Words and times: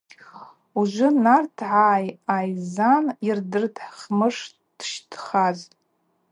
Ужвы 0.79 1.09
нартргӏа 1.23 1.95
айззан, 2.35 3.05
йырдыртӏ 3.27 3.79
Хмыш 3.97 4.37
дшщхаз. 4.77 5.59